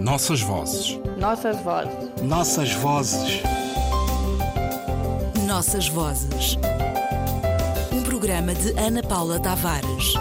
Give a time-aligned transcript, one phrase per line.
[0.00, 0.96] Nossas vozes.
[1.18, 2.22] Nossas vozes.
[2.22, 3.42] Nossas vozes.
[5.44, 6.56] Nossas vozes.
[7.92, 10.14] Um programa de Ana Paula Tavares.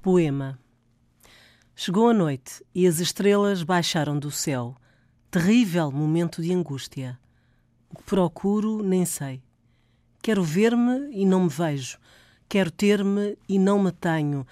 [0.00, 0.58] Poema.
[1.74, 4.74] Chegou a noite e as estrelas baixaram do céu.
[5.30, 7.18] Terrível momento de angústia.
[7.90, 9.42] O que procuro, nem sei.
[10.22, 11.98] Quero ver-me e não me vejo.
[12.48, 14.46] Quero ter-me e não me tenho.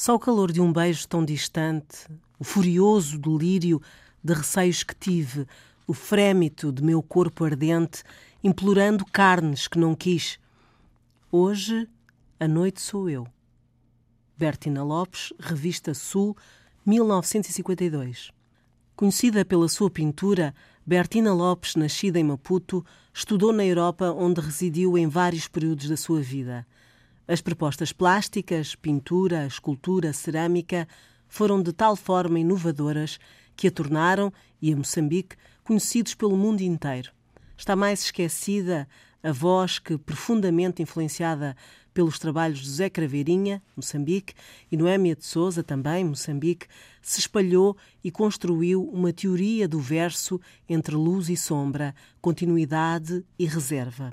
[0.00, 3.82] Só o calor de um beijo tão distante, o furioso delírio
[4.24, 5.46] de receios que tive,
[5.86, 8.02] o frémito de meu corpo ardente,
[8.42, 10.38] implorando carnes que não quis.
[11.30, 11.86] Hoje,
[12.40, 13.26] a noite sou eu.
[14.38, 16.34] Bertina Lopes, Revista Sul,
[16.86, 18.30] 1952.
[18.96, 20.54] Conhecida pela sua pintura,
[20.86, 26.22] Bertina Lopes, nascida em Maputo, estudou na Europa, onde residiu em vários períodos da sua
[26.22, 26.66] vida.
[27.30, 30.88] As propostas plásticas, pintura, escultura, cerâmica
[31.28, 33.20] foram de tal forma inovadoras
[33.54, 37.12] que a tornaram, e a Moçambique, conhecidos pelo mundo inteiro.
[37.56, 38.88] Está mais esquecida
[39.22, 41.56] a voz que, profundamente influenciada
[41.94, 44.34] pelos trabalhos de José Craveirinha, Moçambique,
[44.68, 46.66] e Noémia de Souza, também Moçambique,
[47.00, 54.12] se espalhou e construiu uma teoria do verso entre luz e sombra, continuidade e reserva.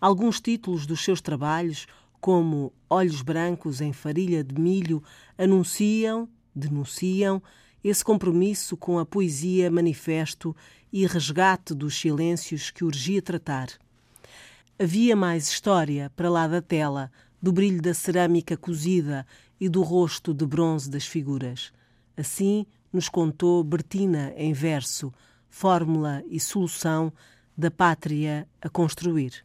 [0.00, 1.86] Alguns títulos dos seus trabalhos,
[2.22, 5.02] como Olhos Brancos em Farilha de Milho,
[5.36, 7.42] anunciam, denunciam,
[7.82, 10.54] esse compromisso com a poesia manifesto
[10.92, 13.70] e resgate dos silêncios que urgia tratar.
[14.78, 17.10] Havia mais história para lá da tela,
[17.42, 19.26] do brilho da cerâmica cozida
[19.58, 21.72] e do rosto de bronze das figuras.
[22.16, 25.12] Assim nos contou Bertina em verso,
[25.50, 27.12] fórmula e solução
[27.58, 29.44] da pátria a construir.